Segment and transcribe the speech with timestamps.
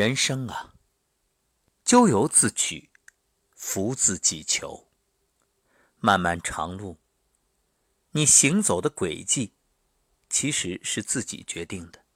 [0.00, 0.76] 人生啊，
[1.84, 2.90] 咎由自取，
[3.54, 4.88] 福自己求。
[5.98, 6.98] 漫漫长路，
[8.12, 9.52] 你行走的轨迹，
[10.30, 12.06] 其实是自己决定的。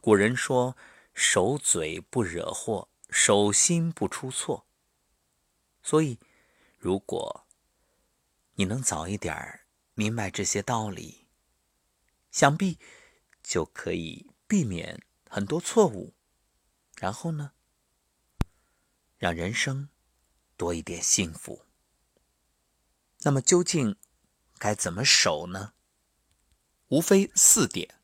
[0.00, 0.76] 古人说
[1.12, 4.68] ：“守嘴不惹祸，守心不出错。”
[5.82, 6.20] 所以，
[6.78, 7.48] 如果
[8.54, 11.26] 你能早一点明白这些道理，
[12.30, 12.78] 想必
[13.42, 16.12] 就可以避免很多错误，
[16.96, 17.52] 然后呢，
[19.16, 19.88] 让人生
[20.56, 21.64] 多一点幸福。
[23.20, 23.96] 那么，究竟
[24.58, 25.74] 该怎么守呢？
[26.88, 28.00] 无非四点。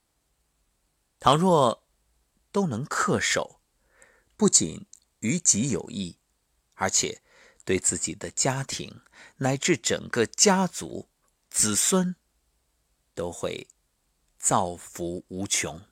[1.18, 1.84] 倘若
[2.52, 3.60] 都能恪守，
[4.36, 4.86] 不仅
[5.18, 6.20] 于己有益，
[6.74, 7.24] 而且
[7.64, 9.02] 对自己的家庭
[9.38, 11.08] 乃至整个家族
[11.50, 12.14] 子孙
[13.14, 13.66] 都会
[14.38, 15.84] 造福无穷。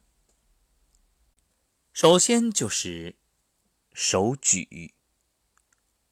[1.94, 3.14] 首先就是
[3.92, 4.94] 守矩，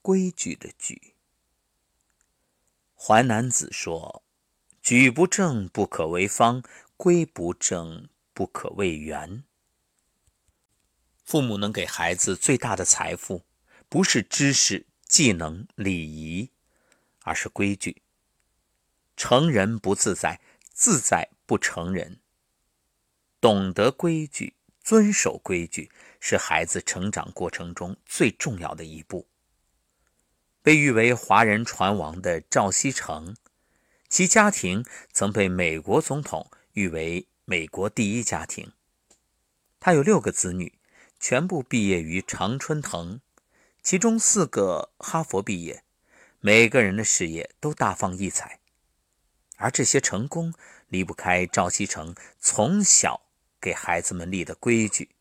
[0.01, 1.17] 规矩的矩。
[2.95, 4.23] 淮南子说
[4.81, 6.63] ：“矩不正，不可为方；
[6.97, 9.43] 规不正，不可为圆。”
[11.27, 13.43] 父母能给孩子最大的财富，
[13.89, 16.53] 不是知识、技能、礼仪，
[17.23, 18.03] 而是规矩。
[19.17, 22.21] 成人不自在，自在不成人。
[23.41, 29.27] 懂得规矩，遵守规矩，是孩子成长过程中最重要的一步。
[30.63, 33.37] 被誉为华人船王的赵锡成，
[34.09, 38.73] 其家庭曾被美国总统誉为美国第一家庭。
[39.81, 40.79] 他有六个子女，
[41.19, 43.21] 全部毕业于常春藤，
[43.83, 45.83] 其中四个哈佛毕业，
[46.39, 48.61] 每个人的事业都大放异彩。
[49.57, 50.55] 而这些成功
[50.89, 53.23] 离不开赵锡成从小
[53.63, 55.15] 给孩子们立的规矩。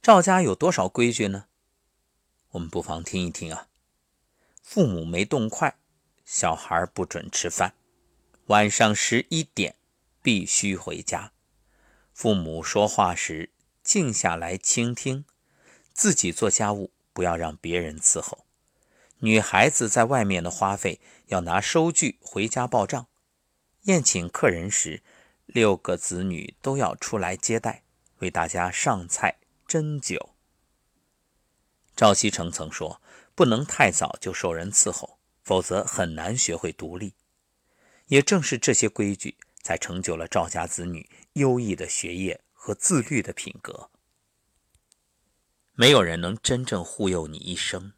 [0.00, 1.46] 赵家有多少规矩呢？
[2.52, 3.66] 我们不妨听一听啊。
[4.62, 5.76] 父母没动筷，
[6.24, 7.74] 小孩不准吃饭。
[8.46, 9.74] 晚上十一点
[10.22, 11.32] 必须回家。
[12.12, 13.50] 父母说话时
[13.82, 15.24] 静下来倾听，
[15.92, 18.46] 自己做家务不要让别人伺候。
[19.18, 23.08] 女孩子在外面的花费要拿收据回家报账。
[23.82, 25.02] 宴请客人时，
[25.46, 27.82] 六个子女都要出来接待，
[28.18, 30.30] 为大家上菜斟酒。
[31.94, 33.02] 赵锡成曾说
[33.34, 37.14] ：“不能太早就受人伺候，否则很难学会独立。”
[38.08, 43.90] 也正是这些规矩，才成就了赵家子女优异的学业和自律的品格。
[45.74, 47.92] 没有人能真正护佑你一生，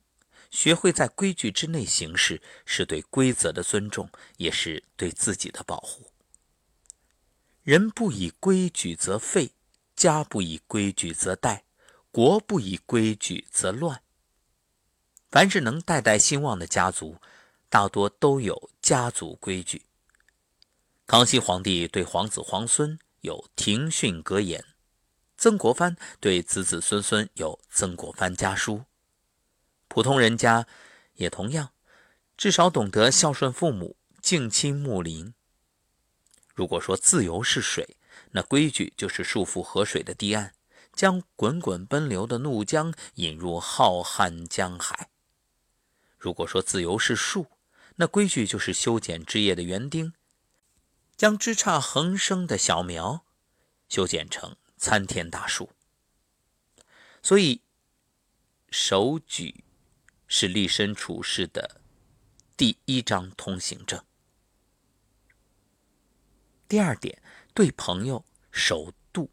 [0.51, 6.14] 学会在规矩之内行事，是对规则的尊重，也是对自己的保护。
[7.65, 9.53] 人不以规矩则废，
[9.97, 11.63] 家不以规矩则殆。
[12.11, 14.03] 国不以规矩则乱。
[15.31, 17.17] 凡是能代代兴旺的家族，
[17.71, 19.87] 大多都有家族规矩。
[21.07, 24.63] 康熙皇帝对皇子皇孙有庭训格言，
[25.39, 28.85] 曾国藩对子子孙孙有曾国藩家书。
[29.89, 30.67] 普通人家
[31.15, 31.71] 也同样，
[32.37, 35.33] 至少懂得孝顺父母、敬亲睦邻。
[36.55, 37.97] 如果说自由是水，
[38.31, 40.55] 那规矩就是束缚河水的堤岸。
[40.95, 45.11] 将滚滚奔流的怒江引入浩瀚江海。
[46.17, 47.49] 如果说自由是树，
[47.97, 50.13] 那规矩就是修剪枝叶的园丁，
[51.17, 53.25] 将枝杈横生的小苗
[53.89, 55.71] 修剪成参天大树。
[57.25, 57.63] 所以，
[58.71, 59.65] 守矩
[60.29, 61.81] 是立身处世的
[62.57, 64.01] 第一张通行证。
[66.75, 67.23] 第二点，
[67.55, 69.31] 对朋友守度。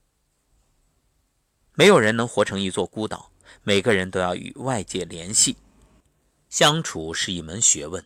[1.74, 3.31] 没有人能活成一座孤岛，
[3.63, 5.57] 每个人都要与外界联系，
[6.50, 8.06] 相处是一门学问。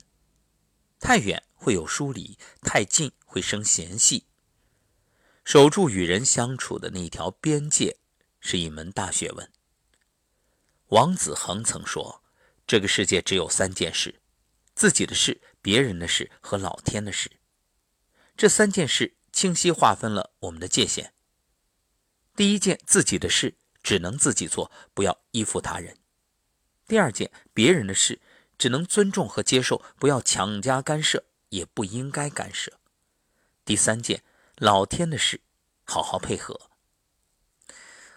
[1.01, 4.25] 太远会有疏离，太近会生嫌隙。
[5.43, 7.97] 守住与人相处的那条边界，
[8.39, 9.51] 是一门大学问。
[10.87, 12.23] 王子恒曾说
[12.65, 14.21] ：“这个世界只有三件事：
[14.73, 17.29] 自己的事、别人的事和老天的事。
[18.37, 21.13] 这三件事清晰划分了我们的界限。
[22.35, 25.99] 第一件，自己的事。”只能自己做，不要依附他人。
[26.87, 28.19] 第二件，别人的事
[28.57, 32.79] 只能尊重和接受，不要强加干涉，也不应该干涉。
[33.63, 34.23] 第三件，
[34.57, 35.41] 老天的事，
[35.83, 36.59] 好好配合。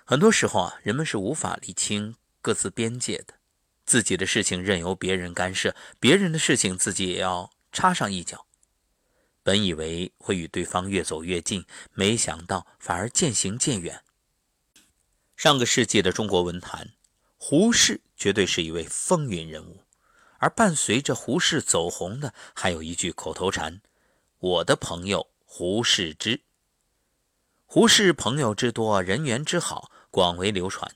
[0.06, 3.34] 很多时候啊，人们是无法理清各自边界的，
[3.84, 8.46] 自己的事情任由别人干涉，别人的事情自己也要插上一脚。
[9.48, 11.64] 本以为会与对方越走越近，
[11.94, 14.04] 没想到反而渐行渐远。
[15.38, 16.92] 上个世纪的中国文坛，
[17.38, 19.84] 胡适绝对是一位风云人物，
[20.36, 23.80] 而伴随着胡适走红的，还有一句口头禅
[24.38, 26.42] ：“我的朋友胡适之。”
[27.64, 30.94] 胡适朋友之多，人缘之好，广为流传，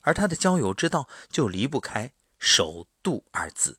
[0.00, 3.78] 而他的交友之道就离不开“守度”二字。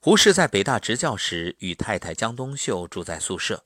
[0.00, 3.64] 胡适在北大执教时，与太太江冬秀住在宿舍，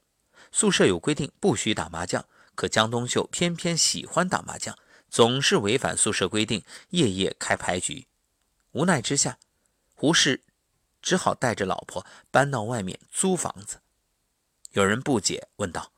[0.51, 2.25] 宿舍有规定不许打麻将。
[2.55, 4.77] 可江冬秀偏偏喜欢打麻将，
[5.11, 8.07] 总是违反宿舍规定，夜夜开牌局。
[8.73, 9.39] 无奈之下，
[9.95, 10.43] 胡适
[11.03, 13.81] 只好带着老婆搬到外面租房子。
[14.73, 15.93] 有人不解，问道：“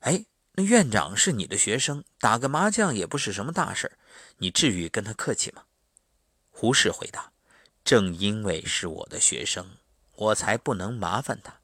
[0.00, 3.92] 哎，那院长是你的学生，打个麻将也不是什么大事
[4.38, 5.64] 你至于跟他客气吗？”
[6.50, 7.31] 胡适回答
[7.84, 9.76] ：“正因为是我的学生，
[10.16, 11.60] 我才不能麻烦他。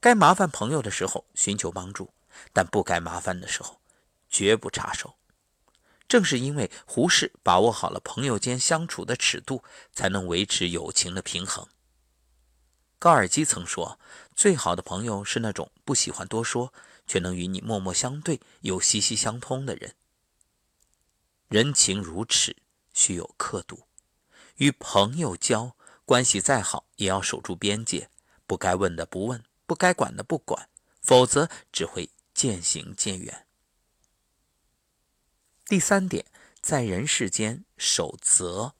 [0.00, 2.12] 该麻烦朋友的时候，寻求帮助。”
[2.54, 3.78] 但不该麻烦的时候，
[4.30, 5.16] 绝不插手。
[6.08, 9.62] 正是因为胡适把握好了朋友间相处的尺度，
[9.92, 11.68] 才能维持友情的平衡。
[12.98, 13.98] 高尔基曾说
[14.34, 16.72] ：“最好的朋友是那种不喜欢多说，
[17.06, 19.94] 却能与你默默相对又息息相通的人。”
[21.48, 22.56] 人情如尺，
[22.94, 23.86] 需有刻度。
[24.56, 28.08] 与朋友交，关系再好，也要守住边界，
[28.46, 30.68] 不该问的不问，不该管的不管，
[31.00, 32.10] 否则只会。
[32.34, 33.46] 渐行渐远。
[35.66, 36.24] 第三点，
[36.62, 38.68] 在人世间守则。《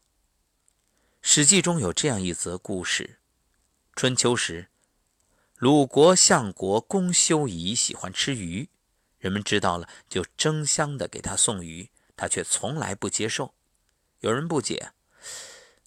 [1.20, 3.20] 史记》中有这样一则故事：
[3.94, 4.70] 春秋时，
[5.58, 8.70] 鲁国相国公修仪喜欢吃鱼，
[9.18, 13.54] 人们知道了就争相的给他送鱼，他却从来不接受。
[14.20, 14.92] 有人不解：“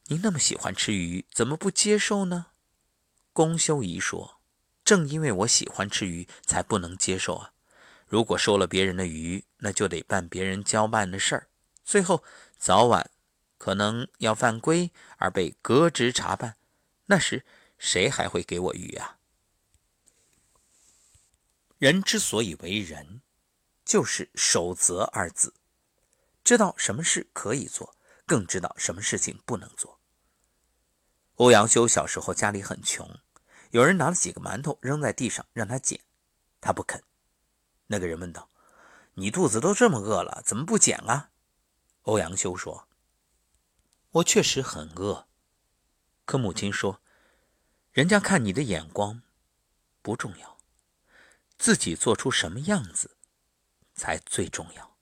[0.07, 2.48] 您那么喜欢吃鱼，怎么不接受呢？”
[3.34, 4.40] 公修仪说
[4.86, 7.52] ：“正因为我喜欢吃鱼，才不能接受啊。”
[8.07, 11.48] 如果收了别人的鱼，那就得办别人交办的事儿，
[11.84, 12.24] 最后
[12.57, 13.10] 早晚
[13.57, 16.56] 可能要犯规而被革职查办，
[17.08, 17.44] 那时
[17.80, 19.18] 谁还会给我鱼啊？
[21.80, 23.22] 人之所以为人，
[23.84, 25.56] 就是守则二字，
[26.44, 27.96] 知道什么事可以做，
[28.28, 29.94] 更知道什么事情不能做。
[31.36, 33.20] 欧阳修小时候家里很穷，
[33.72, 36.00] 有人拿了几个馒头扔在地上让他捡，
[36.62, 37.04] 他不肯。
[37.88, 38.50] 那个人问道
[39.16, 41.32] ：“你肚子都这么饿了，怎么不捡啊？”
[42.04, 42.88] 欧阳修说
[44.12, 45.28] ：“我确实很饿。”
[46.24, 47.02] 可母亲说
[47.92, 49.22] ：“人家看你的眼光
[50.02, 50.58] 不重要，
[51.58, 53.18] 自己做出什么样子
[53.94, 54.96] 才最重要。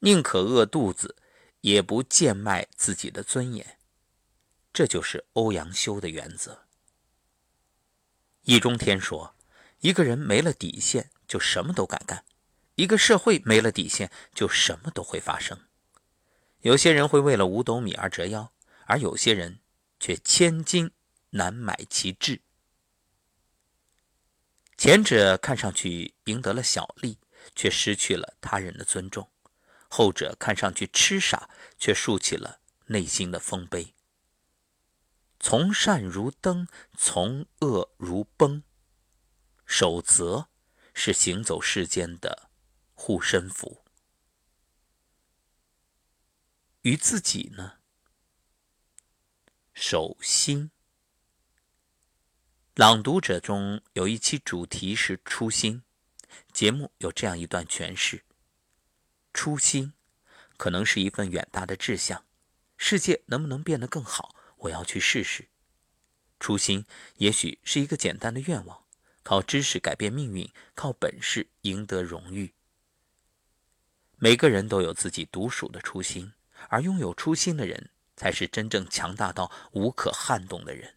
[0.00, 1.16] 宁可饿肚子，
[1.60, 3.78] 也不贱卖自己的尊严。”
[4.72, 6.66] 这就是欧阳修的原则。
[8.42, 9.34] 易中天说
[9.80, 12.26] ：“一个人没了底线。”就什么都敢干，
[12.74, 15.58] 一个社会没了底线，就什么都会发生。
[16.60, 18.52] 有些人会为了五斗米而折腰，
[18.84, 19.60] 而有些人
[19.98, 20.90] 却千金
[21.30, 22.42] 难买其志。
[24.76, 27.16] 前者看上去赢得了小利，
[27.54, 29.24] 却失去了他人的尊重；
[29.88, 31.48] 后者看上去痴傻，
[31.78, 33.94] 却竖起了内心的丰碑。
[35.42, 36.66] 从善如登，
[36.96, 38.62] 从恶如崩，
[39.66, 40.48] 守则。
[40.94, 42.50] 是行走世间的
[42.92, 43.82] 护身符。
[46.82, 47.78] 与自己呢？
[49.72, 50.70] 守心。
[52.74, 55.82] 朗读者中有一期主题是初心，
[56.52, 58.22] 节目有这样一段诠释：
[59.32, 59.94] 初心
[60.58, 62.26] 可能是一份远大的志向，
[62.76, 65.48] 世界能不能变得更好，我要去试试。
[66.40, 66.84] 初心
[67.18, 68.82] 也许是一个简单的愿望。
[69.24, 72.54] 靠知识改变命运，靠本事赢得荣誉。
[74.16, 76.32] 每个人都有自己独属的初心，
[76.68, 80.96] 而拥有初心的人，才是真正强大到无可撼动的人。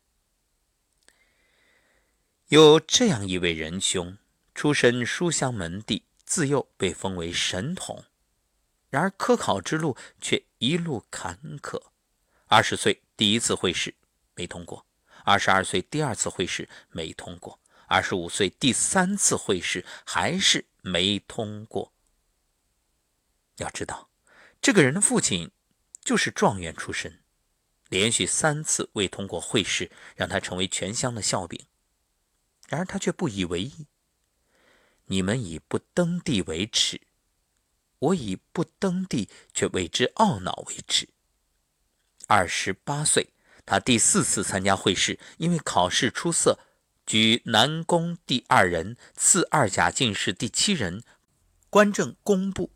[2.48, 4.18] 有这样一位仁兄，
[4.56, 8.06] 出身书香门第，自幼被封为神童，
[8.90, 11.80] 然而科考之路却一路坎坷。
[12.48, 13.94] 二十岁第一次会试
[14.36, 14.86] 没通过，
[15.24, 17.60] 二十二岁第二次会试没通过。
[17.88, 21.94] 二十五岁第三次会试还是没通过。
[23.58, 24.10] 要知道，
[24.62, 25.52] 这个人的父亲
[26.04, 27.22] 就是状元出身，
[27.90, 31.66] 连续三次未通过会试，让他成为全乡的笑柄。
[32.68, 33.88] 然而他却不以为意。
[35.06, 37.00] 你们以不登第为耻，
[38.00, 41.08] 我以不登第却为之懊恼为耻。
[42.28, 43.30] 二十八岁，
[43.66, 46.60] 他第四次参加会试，因为考试出色。
[47.06, 51.04] 举南宫第二人，次二甲进士第七人，
[51.70, 52.72] 官正工部。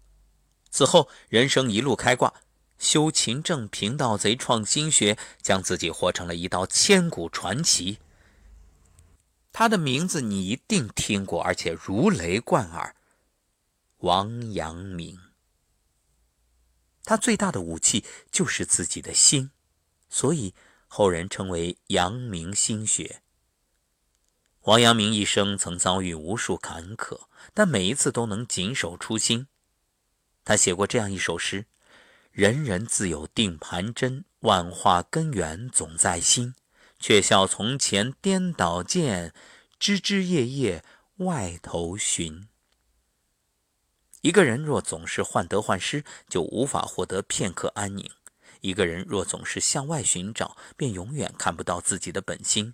[0.69, 2.33] 此后，人生一路开挂，
[2.77, 7.97] 修勤政，平盗贼，创新学，将自己活成了一道千古传奇。
[9.51, 12.95] 他的名字你一定听过，而且如雷贯耳。
[13.97, 15.19] 王阳明。
[17.09, 19.49] 他最大的武器就是自己的心，
[20.11, 20.53] 所以
[20.87, 23.23] 后人称为阳明心学。
[24.65, 27.21] 王阳明一生曾遭遇无数坎坷，
[27.55, 29.47] 但每一次都能谨守初心。
[30.45, 31.65] 他写过这样一首诗
[32.29, 36.53] ：“人人自有定盘针，万化根源总在心。
[36.99, 39.33] 却笑从前颠倒见，
[39.79, 40.85] 枝枝叶叶
[41.15, 42.47] 外头寻。”
[44.21, 48.05] 一个人若总是患得患失，就无法获得片刻安宁；
[48.61, 52.73] 一个人若总是向外寻找，便永远看不到自己的本心。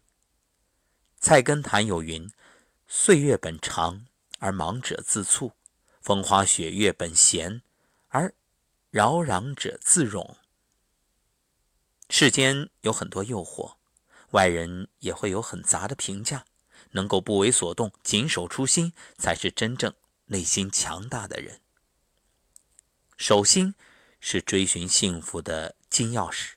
[1.20, 2.32] 菜根谭有云
[2.88, 4.06] ：“岁月本长，
[4.40, 5.52] 而忙者自促；
[6.02, 7.62] 风花雪月本闲，
[8.10, 8.34] 而
[8.90, 10.38] 扰攘者自冗。”
[12.10, 13.75] 世间有很多诱惑，
[14.32, 16.46] 外人也会有很杂的评价，
[16.92, 19.94] 能够不为所动，谨守初心，才是真正。
[20.25, 21.62] 内心强大的人，
[23.17, 23.75] 守心
[24.20, 26.53] 是追寻幸福的金钥匙。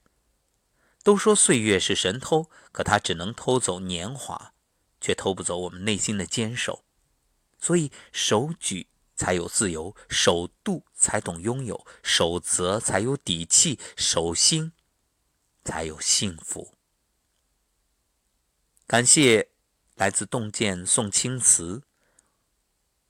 [1.02, 4.52] 都说岁月是神偷，可它只能偷走年华，
[5.00, 6.84] 却偷不走我们内心的坚守。
[7.58, 14.72] 所以，守举才有自由，守度才懂拥有，守则才有底气，守心
[15.64, 16.74] 才有幸福。
[18.86, 19.50] 感谢
[19.94, 21.82] 来自洞见宋青瓷。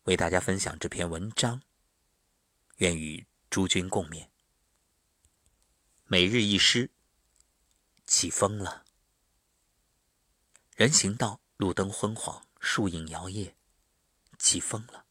[0.09, 1.61] 为大家分享这篇文章，
[2.79, 4.27] 愿与诸君共勉。
[6.07, 6.91] 每日一诗，
[8.07, 8.87] 起风了。
[10.77, 13.53] 人行道，路灯昏黄，树影摇曳，
[14.39, 15.05] 起风了。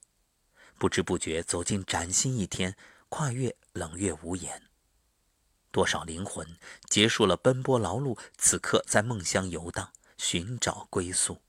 [0.80, 2.76] 不知不觉走进崭新一天，
[3.08, 4.64] 跨越冷月无言。
[5.70, 6.58] 多少灵魂
[6.90, 11.40] 结束了奔波劳碌，此刻在梦乡游荡，寻找归宿。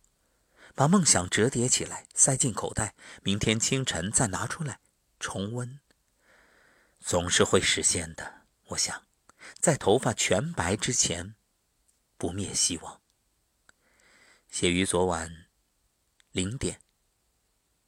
[0.78, 2.94] 把梦想折叠起来，塞进口袋，
[3.24, 4.78] 明天清晨再拿出来
[5.18, 5.80] 重温。
[7.00, 9.04] 总是会实现的，我想，
[9.58, 11.34] 在头发全白之前，
[12.16, 13.00] 不灭希望。
[14.48, 15.48] 写于昨晚
[16.30, 16.80] 零点，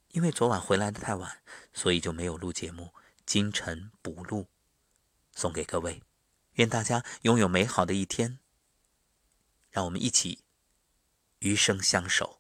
[0.09, 2.93] 因为昨晚回来的太晚，所以就没有录节目。
[3.25, 4.49] 今晨补录，
[5.33, 6.03] 送给各位，
[6.55, 8.41] 愿大家拥有美好的一天。
[9.71, 10.43] 让我们一起
[11.39, 12.40] 余生相守。